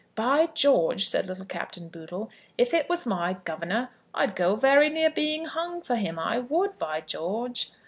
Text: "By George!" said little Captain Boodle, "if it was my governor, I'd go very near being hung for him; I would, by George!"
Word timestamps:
"By 0.15 0.47
George!" 0.55 1.05
said 1.07 1.27
little 1.27 1.45
Captain 1.45 1.87
Boodle, 1.87 2.31
"if 2.57 2.73
it 2.73 2.89
was 2.89 3.05
my 3.05 3.33
governor, 3.43 3.91
I'd 4.15 4.35
go 4.35 4.55
very 4.55 4.89
near 4.89 5.11
being 5.11 5.45
hung 5.45 5.83
for 5.83 5.95
him; 5.95 6.17
I 6.17 6.39
would, 6.39 6.79
by 6.79 7.01
George!" 7.01 7.69